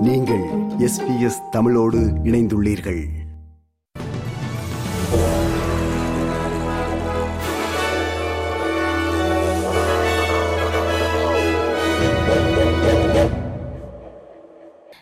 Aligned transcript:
நீங்கள் 0.00 0.42
எஸ்பிஎஸ் 0.78 1.48
தமிழோடு 1.50 1.98
இணைந்துள்ளீர்கள். 1.98 3.04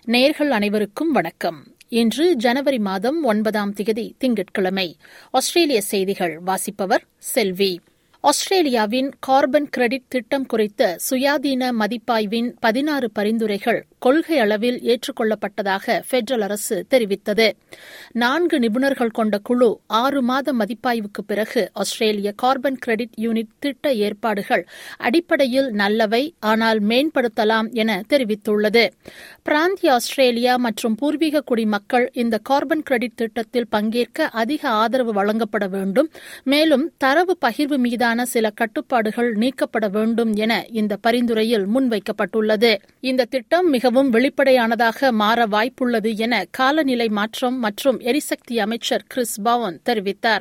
நேர்கள் 0.06 0.48
அனைவருக்கும் 0.48 1.12
வணக்கம். 1.12 1.64
இன்று 1.88 2.34
ஜனவரி 2.34 2.78
மாதம் 2.78 3.24
ஒன்பதாம் 3.24 3.74
திகதி 3.74 4.12
திங்கட்கிழமை. 4.18 4.96
ஆஸ்திரேலிய 5.30 5.80
செய்திகள் 5.80 6.38
வாசிப்பவர் 6.38 7.04
செல்வி. 7.18 7.80
ஆஸ்திரேலியாவின் 8.24 9.10
கார்பன் 9.26 9.68
கிரெடிட் 9.70 10.08
திட்டம் 10.08 10.46
குறித்த 10.46 10.96
சுயாதீன 11.10 11.68
மதிப்பாய்வின் 11.78 12.48
பதினாறு 12.60 13.10
பரிந்துரைகள் 13.10 13.86
கொள்கை 13.98 14.38
அளவில் 14.38 14.78
ஏற்றுக்கொள்ளப்பட்டதாக 14.80 15.94
பெட்ரல் 16.10 16.40
அரசு 16.40 16.86
தெரிவித்தது. 16.90 17.46
நான்கு 18.12 18.58
நிபுணர்கள் 18.58 19.10
கொண்ட 19.10 19.38
குழு 19.38 19.80
ஆறு 19.86 20.22
மாத 20.22 20.52
மதிப்பாய்வுக்கு 20.52 21.22
பிறகு 21.26 21.70
ஆஸ்திரேலிய 21.72 22.32
கார்பன் 22.32 22.78
கிரெடிட் 22.78 23.14
யூனிட் 23.20 23.54
திட்ட 23.58 23.92
ஏற்பாடுகள் 23.92 24.66
அடிப்படையில் 24.96 25.70
நல்லவை 25.70 26.34
ஆனால் 26.40 26.80
மேம்படுத்தலாம் 26.82 27.70
என 27.72 28.00
தெரிவித்துள்ளது. 28.08 28.84
பிராந்திய 29.42 29.92
ஆஸ்திரேலியா 29.92 30.56
மற்றும் 30.56 30.94
பூர்வீக 30.94 31.40
குடிமக்கள் 31.40 32.10
இந்த 32.12 32.38
கார்பன் 32.38 32.82
கிரெடிட் 32.82 33.14
திட்டத்தில் 33.14 33.68
பங்கேற்க 33.68 34.28
அதிக 34.28 34.68
ஆதரவு 34.68 35.12
வழங்கப்பட 35.12 35.66
வேண்டும். 35.66 36.10
மேலும் 36.44 36.92
தரவு 36.98 37.36
பகிர்வு 37.46 37.78
மீதான 37.78 38.17
சில 38.24 38.50
கட்டுப்பாடுகள் 38.50 39.32
நீக்கப்பட 39.32 39.88
வேண்டும் 39.88 40.34
என 40.34 40.64
இந்த 40.70 40.96
பரிந்துரையில் 40.96 41.66
முன்வைக்கப்பட்டுள்ளது. 41.66 42.76
இந்த 43.00 43.24
திட்டம் 43.24 43.70
மிகவும் 43.70 44.10
வெளிப்படையானதாக 44.10 45.12
மாற 45.12 45.46
வாய்ப்புள்ளது 45.46 46.16
என 46.16 46.44
காலநிலை 46.50 47.08
மாற்றம் 47.08 47.58
மற்றும் 47.58 48.00
எரிசக்தி 48.00 48.58
அமைச்சர் 48.58 49.04
கிறிஸ் 49.08 49.40
பவன் 49.40 49.80
தெரிவித்தார். 49.84 50.40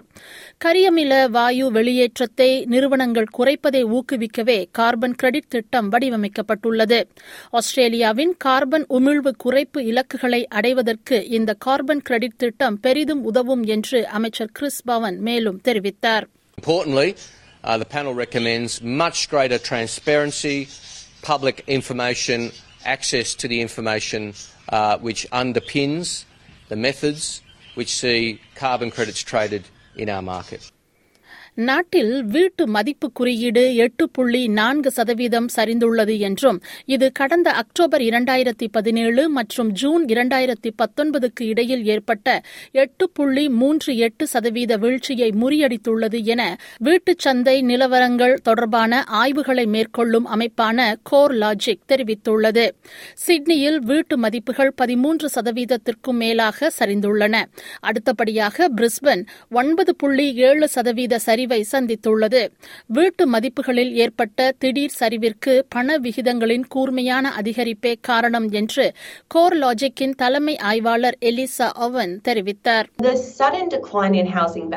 கரியமில 0.66 1.30
வாயு 1.30 1.72
வெளியேற்றத்தை 1.72 2.66
நிறுவனங்கள் 2.66 3.26
குறைப்பதை 3.38 3.84
ஊக்குவிக்கவே 3.84 4.66
கார்பன் 4.72 5.16
கிரெடிட் 5.16 5.48
திட்டம் 5.48 5.92
வடிவமைக்கப்பட்டுள்ளது. 5.92 7.04
ஆஸ்திரேலியாவின் 7.50 8.36
கார்பன் 8.38 8.86
உமிழ்வு 8.90 9.32
குறைப்பு 9.46 9.80
இலக்குகளை 9.80 10.48
அடைவதற்கு 10.48 11.28
இந்த 11.28 11.54
கார்பன் 11.54 12.02
கிரெடிட் 12.02 12.38
திட்டம் 12.38 12.80
பெரிதும் 12.80 13.24
உதவும் 13.24 13.64
என்று 13.64 14.08
அமைச்சர் 14.08 14.50
கிறிஸ் 14.54 14.84
பவன் 14.84 15.20
மேலும் 15.20 15.62
தெரிவித்தார். 15.64 16.24
Importantly, 16.66 17.16
the 17.76 17.84
panel 17.84 18.14
recommends 18.14 18.82
much 18.82 19.30
greater 19.30 19.58
transparency, 19.58 20.70
public 21.22 21.66
information, 21.68 22.54
access 22.86 23.36
to 23.36 23.50
the 23.50 23.60
information 23.60 24.34
uh, 24.70 24.98
which 25.00 25.28
underpins 25.32 26.24
the 26.70 26.78
methods 26.78 27.42
which 27.76 27.94
see 27.94 28.40
carbon 28.56 28.90
credits 28.90 29.22
traded 29.22 29.66
in 29.98 30.08
our 30.10 30.22
market. 30.22 30.72
நாட்டில் 31.58 32.24
வீட்டு 32.24 32.68
மதிப்பு 32.68 33.12
குறியீடு 33.12 33.76
எட்டு 33.76 34.10
புள்ளி 34.10 34.48
நான்கு 34.48 34.92
சதவீதம் 34.92 35.48
சரிந்துள்ளது 35.56 36.20
என்றும் 36.20 36.62
இது 36.86 37.12
கடந்த 37.12 37.52
அக்டோபர் 37.52 38.02
இரண்டாயிரத்தி 38.02 38.68
பதினேழு 38.72 39.30
மற்றும் 39.30 39.72
ஜூன் 39.72 40.06
இரண்டாயிரத்தி 40.06 40.72
பத்தொன்பதுக்கு 40.78 41.42
இடையில் 41.42 41.86
ஏற்பட்ட 41.86 42.42
எட்டு 42.72 43.10
புள்ளி 43.10 43.50
மூன்று 43.50 43.96
எட்டு 43.98 44.28
சதவீத 44.28 44.78
வீழ்ச்சியை 44.78 45.30
முறியடித்துள்ளது 45.32 46.24
என 46.24 46.58
வீட்டுச் 46.78 47.20
சந்தை 47.20 47.62
நிலவரங்கள் 47.62 48.36
தொடர்பான 48.44 49.04
ஆய்வுகளை 49.04 49.66
மேற்கொள்ளும் 49.66 50.26
அமைப்பான 50.26 50.96
கோர் 51.04 51.36
லாஜிக் 51.36 51.84
தெரிவித்துள்ளது. 51.88 52.68
சிட்னியில் 53.16 53.80
வீட்டு 53.80 54.18
மதிப்புகள் 54.18 54.74
பதிமூன்று 54.76 55.30
சதவீதத்திற்கும் 55.36 56.22
மேலாக 56.24 56.72
சரிந்துள்ளன. 56.80 57.44
அடுத்தபடியாக 57.80 58.70
பிரிஸ்பன் 58.78 59.26
ஒன்பது 59.52 59.96
புள்ளி 59.96 60.34
ஏழு 60.34 60.68
சதவீத 60.68 61.18
சரி 61.18 61.46
சரிவை 61.50 61.64
சந்தித்துள்ளது 61.72 62.42
வீட்டு 62.88 63.24
மதிப்புகளில் 63.34 63.92
ஏற்பட்ட 63.96 64.48
திடீர் 64.60 64.96
சரிவிற்கு 65.00 65.54
பண 65.70 65.98
விகிதங்களின் 65.98 66.66
கூர்மையான 66.68 67.32
அதிகரிப்பே 67.40 67.94
காரணம் 68.02 68.48
என்று 68.52 68.86
கோர் 69.28 69.56
லாஜிக்கின் 69.64 70.16
தலைமை 70.16 70.56
ஆய்வாளர் 70.72 71.18
எலிசா 71.24 71.70
ஒவன் 71.88 72.16
தெரிவித்தார் 72.28 72.90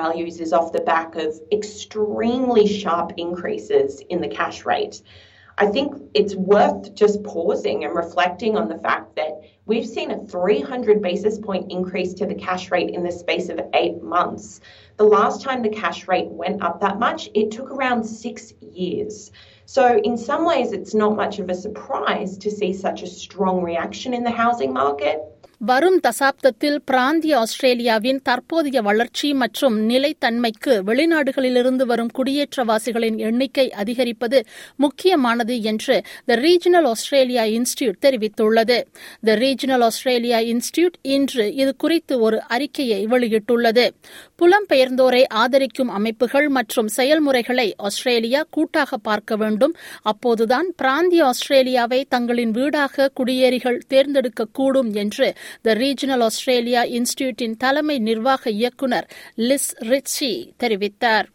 values 0.00 0.36
is 0.40 0.52
off 0.52 0.68
the 0.72 0.84
back 0.84 1.10
of 1.16 1.30
extremely 1.50 2.64
sharp 2.74 3.08
increases 3.18 3.90
in 4.08 4.18
the 4.20 4.30
cash 4.30 4.58
rate. 4.66 4.96
I 5.60 5.66
think 5.66 5.94
it's 6.14 6.34
worth 6.34 6.94
just 6.94 7.22
pausing 7.22 7.84
and 7.84 7.94
reflecting 7.94 8.56
on 8.56 8.66
the 8.66 8.78
fact 8.78 9.14
that 9.16 9.42
we've 9.66 9.86
seen 9.86 10.10
a 10.10 10.24
300 10.24 11.02
basis 11.02 11.38
point 11.38 11.70
increase 11.70 12.14
to 12.14 12.24
the 12.24 12.34
cash 12.34 12.70
rate 12.70 12.94
in 12.94 13.02
the 13.02 13.12
space 13.12 13.50
of 13.50 13.60
eight 13.74 14.02
months. 14.02 14.62
The 14.96 15.04
last 15.04 15.42
time 15.42 15.60
the 15.60 15.68
cash 15.68 16.08
rate 16.08 16.28
went 16.28 16.62
up 16.62 16.80
that 16.80 16.98
much, 16.98 17.28
it 17.34 17.50
took 17.50 17.70
around 17.70 18.04
six 18.04 18.54
years. 18.62 19.32
So, 19.66 20.00
in 20.02 20.16
some 20.16 20.46
ways, 20.46 20.72
it's 20.72 20.94
not 20.94 21.14
much 21.14 21.38
of 21.38 21.50
a 21.50 21.54
surprise 21.54 22.38
to 22.38 22.50
see 22.50 22.72
such 22.72 23.02
a 23.02 23.06
strong 23.06 23.62
reaction 23.62 24.14
in 24.14 24.24
the 24.24 24.30
housing 24.30 24.72
market. 24.72 25.20
வரும் 25.60 25.96
தசாப்தத்தில் 26.06 26.76
பிராந்திய 26.84 27.38
ஆஸ்திரேலியாவின் 27.38 28.20
தற்போதைய 28.22 28.82
வளர்ச்சி 28.82 29.32
மற்றும் 29.32 29.74
நிலைத்தன்மைக்கு 29.88 30.74
வெளிநாடுகளிலிருந்து 30.86 31.84
வரும் 31.86 32.10
குடியேற்றவாசிகளின் 32.18 33.18
எண்ணிக்கை 33.18 33.72
அதிகரிப்பது 33.72 34.38
முக்கியமானது 34.76 35.56
என்று 35.62 35.96
த 36.26 36.36
ரீஜனல் 36.36 36.86
ஆஸ்திரேலியா 36.86 37.44
இன்ஸ்டியூட் 37.56 37.98
தெரிவித்துள்ளது. 38.06 38.78
த 39.20 39.36
ரீஜனல் 39.36 39.84
ஆஸ்திரேலியா 39.84 40.38
இன்ஸ்டியூட் 40.52 40.96
இன்று 41.02 41.54
இது 41.54 41.76
குறித்து 41.76 42.20
ஒரு 42.20 42.40
அறிக்கையை 42.48 43.06
வெளியிட்டுள்ளது. 43.06 43.84
புலம்பெயர்ந்தோரை 44.38 45.22
ஆதரிக்கும் 45.34 45.88
அமைப்புகள் 45.88 46.48
மற்றும் 46.48 46.88
செயல்முறைகளை 46.88 47.74
ஆஸ்திரேலியா 47.76 48.46
கூட்டாக 48.50 48.96
பார்க்க 48.96 49.36
வேண்டும். 49.36 49.76
அப்போதுதான் 50.02 50.70
பிராந்திய 50.76 51.26
ஆஸ்திரேலியாவை 51.26 52.06
தங்களின் 52.08 52.50
வீடாக 52.50 53.10
குடியேறிகள் 53.20 53.80
தேர்ந்தெடுக்கக்கூடும் 53.88 54.92
என்று 54.94 55.28
த 55.62 55.74
ரீஜனல் 55.74 56.22
ஆஸ்திரேலியா 56.22 56.82
இன்ஸ்டிடியூட்டின் 56.84 57.56
தலைமை 57.58 57.98
நிர்வாக 57.98 58.50
இயக்குநர் 58.50 59.06
லிஸ் 59.36 59.70
ரிச்சி 59.78 60.30
தெரிவித்தார். 60.58 61.26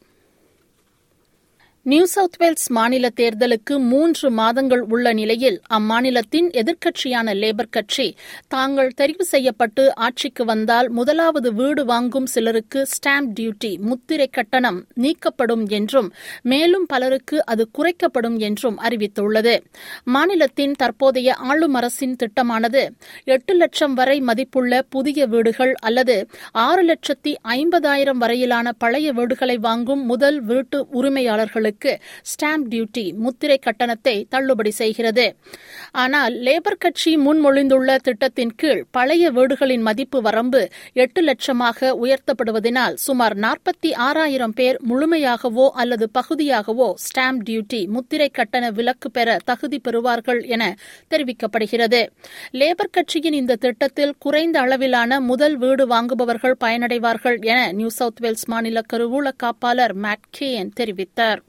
நியூ 1.85 2.05
சவுத் 2.05 2.37
வேல்ஸ் 2.37 2.71
மாநில 2.71 3.09
தேர்தலுக்கு 3.15 3.77
மூன்று 3.79 4.31
மாதங்கள் 4.31 4.79
உள்ள 4.79 5.13
நிலையில் 5.13 5.61
அம்மாநிலத்தின் 5.73 6.47
எதிர்க்கட்சியான 6.51 7.33
லேபர் 7.33 7.69
கட்சி 7.69 8.15
தாங்கள் 8.47 8.89
தெரிவு 9.01 9.21
செய்யப்பட்டு 9.21 9.95
ஆட்சிக்கு 9.95 10.45
வந்தால் 10.45 10.89
முதலாவது 10.89 11.53
வீடு 11.53 11.85
வாங்கும் 11.85 12.25
சிலருக்கு 12.25 12.87
ஸ்டாம்ப் 12.93 13.29
டியூட்டி 13.39 13.79
முத்திரை 13.79 14.27
கட்டணம் 14.27 14.79
நீக்கப்படும் 15.01 15.67
என்றும் 15.69 16.09
மேலும் 16.41 16.85
பலருக்கு 16.85 17.45
அது 17.45 17.67
குறைக்கப்படும் 17.77 18.37
என்றும் 18.39 18.79
அறிவித்துள்ளது. 18.79 19.55
மாநிலத்தின் 20.03 20.71
தற்போதைய 20.71 21.33
ஆளும் 21.33 21.73
அரசின் 21.73 22.15
திட்டமானது 22.23 22.83
எட்டு 23.23 23.53
லட்சம் 23.53 23.93
வரை 23.93 24.21
மதிப்புள்ள 24.21 24.81
புதிய 24.89 25.25
வீடுகள் 25.25 25.73
அல்லது 25.81 26.17
ஆறு 26.51 26.85
லட்சத்தி 26.85 27.35
ஐம்பதாயிரம் 27.47 28.17
வரையிலான 28.17 28.71
பழைய 28.77 29.13
வீடுகளை 29.13 29.57
வாங்கும் 29.57 30.05
முதல் 30.05 30.41
வீட்டு 30.41 30.87
உரிமையாளர்களுக்கு 30.93 31.73
வீடுகளுக்கு 31.75 31.93
ஸ்டாம்ப் 32.31 32.67
டியூட்டி 32.71 33.05
முத்திரை 33.15 33.57
கட்டணத்தை 33.57 34.15
தள்ளுபடி 34.29 34.71
செய்கிறது. 34.71 35.25
ஆனால் 36.03 36.33
லேபர் 36.47 36.81
கட்சி 36.83 37.11
முன்மொழிந்துள்ள 37.17 37.95
திட்டத்தின் 38.07 38.53
கீழ் 38.55 38.83
பழைய 38.91 39.31
வீடுகளின் 39.31 39.85
மதிப்பு 39.87 40.19
வரம்பு 40.21 40.61
எட்டு 40.93 41.21
லட்சமாக 41.21 41.91
உயர்த்தப்படுவதனால் 42.03 42.95
சுமார் 43.05 43.35
நாற்பத்தி 43.45 43.91
ஆறாயிரம் 44.07 44.55
பேர் 44.59 44.79
முழுமையாகவோ 44.89 45.67
அல்லது 45.81 46.07
பகுதியாகவோ 46.19 46.89
ஸ்டாம்ப் 47.05 47.43
டியூட்டி 47.47 47.81
முத்திரை 47.87 48.29
கட்டண 48.29 48.63
விலக்கு 48.71 49.11
பெற 49.11 49.37
தகுதி 49.45 49.79
பெறுவார்கள் 49.87 50.41
என 50.47 50.63
தெரிவிக்கப்படுகிறது. 51.09 52.01
லேபர் 52.53 52.93
கட்சியின் 52.97 53.39
இந்த 53.41 53.59
திட்டத்தில் 53.65 54.15
குறைந்த 54.19 54.59
அளவிலான 54.59 55.19
முதல் 55.31 55.57
வீடு 55.57 55.83
வாங்குபவர்கள் 55.87 56.61
பயனடைவார்கள் 56.63 57.39
என 57.51 57.59
நியூ 57.71 57.89
சவுத் 57.99 58.21
வேல்ஸ் 58.25 58.47
மாநில 58.47 58.81
கருவூல 58.93 59.27
காப்பாளர் 59.43 59.95
மேட் 60.05 60.25
கேன் 60.37 60.71
தெரிவித்தார். 60.79 61.41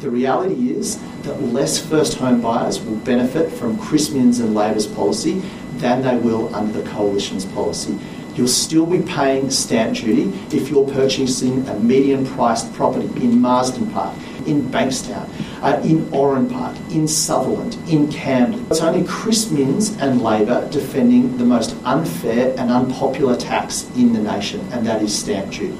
The 0.00 0.10
reality 0.10 0.70
is 0.70 0.98
that 1.22 1.42
less 1.42 1.78
first 1.78 2.18
home 2.18 2.40
buyers 2.40 2.80
will 2.80 2.96
benefit 2.96 3.50
from 3.50 3.78
Chris 3.78 4.10
Minns 4.10 4.40
and 4.40 4.54
Labor's 4.54 4.86
policy 4.86 5.42
than 5.78 6.02
they 6.02 6.16
will 6.16 6.54
under 6.54 6.80
the 6.80 6.88
Coalition's 6.90 7.46
policy. 7.46 7.98
You'll 8.34 8.48
still 8.48 8.84
be 8.84 9.00
paying 9.00 9.50
stamp 9.50 9.96
duty 9.96 10.30
if 10.54 10.68
you're 10.68 10.86
purchasing 10.86 11.66
a 11.68 11.78
median 11.80 12.26
priced 12.26 12.70
property 12.74 13.06
in 13.24 13.40
Marsden 13.40 13.90
Park, 13.90 14.14
in 14.46 14.68
Bankstown, 14.70 15.26
uh, 15.62 15.80
in 15.82 16.12
Oran 16.12 16.50
Park, 16.50 16.76
in 16.90 17.08
Sutherland, 17.08 17.78
in 17.88 18.12
Camden. 18.12 18.66
It's 18.70 18.82
only 18.82 19.06
Chris 19.08 19.50
Minns 19.50 19.96
and 19.96 20.20
Labor 20.20 20.68
defending 20.70 21.38
the 21.38 21.46
most 21.46 21.74
unfair 21.84 22.54
and 22.58 22.70
unpopular 22.70 23.36
tax 23.36 23.90
in 23.96 24.12
the 24.12 24.20
nation, 24.20 24.60
and 24.70 24.86
that 24.86 25.00
is 25.00 25.18
stamp 25.18 25.52
duty. 25.52 25.78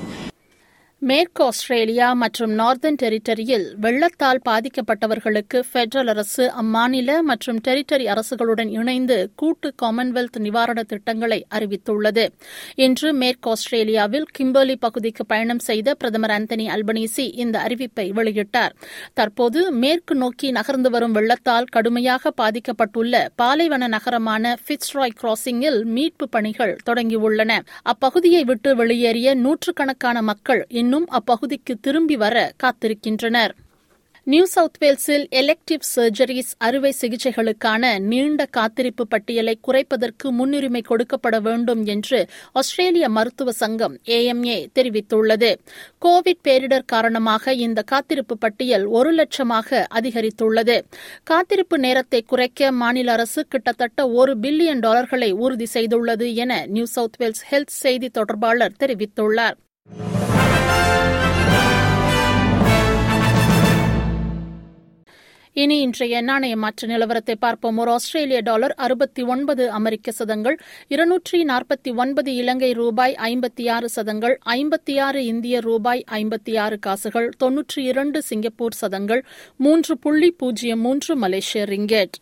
மேற்கு 1.09 1.45
Australia 1.45 2.13
மற்றும் 2.13 2.53
Northern 2.59 2.97
டெரிட்டரியில் 3.03 3.67
வெள்ளத்தால் 3.81 4.41
பாதிக்கப்பட்டவர்களுக்கு 4.49 5.59
federal 5.73 6.09
அரசு 6.09 6.53
அம்மாநில 6.63 7.21
மற்றும் 7.21 7.59
territory 7.69 8.07
அரசுகளுடன் 8.15 8.71
இணைந்து 8.71 9.31
கூட்டு 9.35 9.73
காமன்வெல்த் 9.83 10.39
நிவாரண 10.39 10.83
திட்டங்களை 10.83 11.47
அறிவித்துள்ளது. 11.55 12.25
இன்று 12.75 13.13
மேற்கு 13.13 13.51
ஆஸ்திரேலியாவில் 13.51 14.27
கிம்பர்லி 14.39 14.77
பகுதிக்கு 14.81 15.27
பயணம் 15.27 15.59
செய்த 15.59 15.95
பிரதமர் 15.95 16.31
ஆந்தனி 16.31 16.67
அல்பனீசி 16.69 17.27
இந்த 17.35 17.59
அறிவிப்பை 17.59 18.07
வெளியிட்டார். 18.13 18.75
தற்போது 19.15 19.73
மேற்கு 19.73 20.15
நோக்கி 20.15 20.51
நகர்ந்து 20.51 20.91
வரும் 20.91 21.13
வெள்ளத்தால் 21.13 21.65
கடுமையாக 21.65 22.33
பாதிக்கப்பட்டுள்ள 22.43 23.27
பாலைவன 23.37 23.87
நகரமான 23.87 24.57
பிட்ஸ்ராய் 24.67 25.17
கிராசிங்கில் 25.23 25.85
மீட்பு 25.85 26.29
பணிகள் 26.29 26.77
தொடங்கியுள்ளன. 26.91 27.61
அப்பகுதியை 27.93 28.45
விட்டு 28.45 28.77
வெளியேறிய 28.77 29.35
நூற்றுக்கணக்கான 29.35 30.23
மக்கள் 30.23 30.67
இன்னும் 30.69 30.95
அப்பகுதிக்கு 31.05 31.75
திரும்பி 31.81 32.17
வர 32.17 32.53
காத்திருக்கின்றனர். 32.63 33.51
நியூ 34.23 34.45
சவுத் 34.45 34.77
வேல்ஸில் 34.81 35.27
எலெக்டிவ் 35.31 35.83
சர்ஜரிஸ் 35.97 36.53
அறுவை 36.59 36.95
சிகிச்சைகளுக்கான 37.01 37.99
நீண்ட 37.99 38.45
காத்திருப்பு 38.45 39.07
பட்டியலை 39.07 39.59
குறைப்பதற்கு 39.69 40.31
முன்னுரிமை 40.31 40.83
கொடுக்கப்பட 40.89 41.41
வேண்டும் 41.41 41.85
என்று 41.85 42.27
ஆஸ்திரேலிய 42.53 43.09
மருத்துவ 43.09 43.53
சங்கம் 43.53 43.99
ஏஎம்ஏ 44.05 44.67
தெரிவித்துள்ளது. 44.75 45.55
கோவிட் 46.05 46.41
பேரிடர் 46.45 46.83
காரணமாக 46.87 47.55
இந்த 47.55 47.83
காத்திருப்பு 47.83 48.39
பட்டியல் 48.39 48.85
ஒரு 48.85 49.15
லட்சமாக 49.15 49.85
அதிகரித்துள்ளது. 49.95 50.81
காத்திருப்பு 51.23 51.79
நேரத்தை 51.79 52.23
குறைக்க 52.23 52.73
மாநில 52.73 53.13
அரசு 53.13 53.47
கிட்டத்தட்ட 53.47 54.11
ஒரு 54.11 54.39
பில்லியன் 54.39 54.81
டாலர்களை 54.81 55.33
உறுதி 55.33 55.67
செய்துள்ளது 55.75 56.35
என 56.35 56.67
நியூ 56.67 56.85
சவுத் 56.85 57.17
வேல்ஸ் 57.17 57.55
ஹெல்த் 57.55 57.77
செய்தி 57.85 58.09
தொடர்பாளர் 58.09 58.73
தெரிவித்துள்ளார். 58.81 59.55
இனி 65.67 65.77
இன்றைய 65.85 66.17
நாணய 66.27 66.55
மாற்ற 66.63 66.89
நிலவரத்தை 66.91 67.35
பார்ப்போம். 67.45 67.79
ஒரு 67.83 67.91
ஆஸ்திரேலிய 67.91 68.41
டாலர் 68.41 68.75
அறுபத்தி 68.87 69.23
ஒன்பது 69.35 69.65
அமெரிக்க 69.79 70.13
சதங்கள் 70.19 70.57
இருநூற்றி 70.95 71.39
நாற்பத்தி 71.45 71.91
ஒன்பது 72.03 72.31
இலங்கை 72.35 72.71
ரூபாய் 72.81 73.15
ஐம்பத்தி 73.31 73.65
ஆறு 73.77 73.89
சதங்கள் 73.97 74.37
ஐம்பத்தி 74.57 74.95
ஆறு 75.07 75.21
இந்திய 75.33 75.61
ரூபாய் 75.61 76.05
ஐம்பத்தி 76.21 76.55
ஆறு 76.65 76.79
காசுகள் 76.87 77.29
தொன்னூற்றி 77.45 77.83
இரண்டு 77.93 78.21
சிங்கப்பூர் 78.23 78.79
சதங்கள் 78.83 79.25
மூன்று 79.67 79.97
புள்ளி 79.99 80.31
பூஜ்ஜியம் 80.43 80.81
மூன்று 80.81 81.17
மலேசிய 81.17 81.65
ரிங்கெட். 81.75 82.17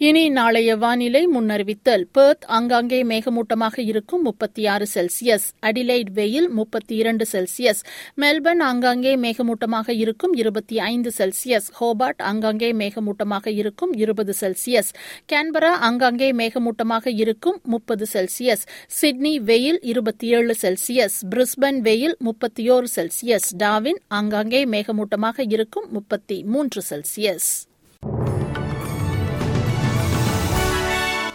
இனி 0.00 0.28
நாளைய 0.28 0.76
வானிலை 0.76 1.26
முன்னறிவித்தல். 1.26 2.04
பெர்த் 2.12 2.44
ஆங்காங்கே 2.46 3.02
மேகமூட்டமாக 3.02 3.72
இருக்கும் 3.76 4.22
முப்பத்தி 4.22 4.66
ஆறு 4.66 4.86
செல்சியஸ். 4.94 5.46
அடிலைட் 5.62 6.10
வெயில் 6.12 6.48
முப்பத்தி 6.48 6.96
இரண்டு 6.96 7.26
செல்சியஸ். 7.32 7.80
மெல்பர்ன் 8.16 8.60
ஆங்காங்கே 8.60 9.16
மேகமூட்டமாக 9.16 9.90
இருக்கும் 9.90 10.32
இருபத்தி 10.32 10.78
ஐந்து 10.78 11.12
செல்சியஸ். 11.18 11.66
ஹோபார்ட் 11.80 12.16
அங்கங்கே 12.16 12.72
மேகமூட்டமாக 12.72 13.48
இருக்கும் 13.48 13.92
இருபது 13.92 14.34
செல்சியஸ். 14.40 14.92
கேன்பரா 15.32 15.70
ஆங்காங்கே 15.70 16.32
மேகமூட்டமாக 16.32 17.06
இருக்கும் 17.06 17.60
முப்பது 17.64 18.06
செல்சியஸ். 18.12 18.64
சிட்னி 18.86 19.38
வெயில் 19.40 19.80
இருபத்தி 19.80 20.26
ஏழு 20.26 20.54
செல்சியஸ். 20.62 21.18
பிரிஸ்பன் 21.30 21.78
வெயில் 21.78 22.16
முப்பத்தி 22.18 22.70
ஓரு 22.70 22.86
செல்சியஸ். 22.96 23.48
டாவின் 23.56 23.98
ஆங்காங்கே 24.08 24.64
மேகமூட்டமாக 24.64 25.44
இருக்கும் 25.48 25.88
முப்பத்தி 25.90 26.42
மூன்று 26.42 26.82
செல்சியஸ். 26.90 27.67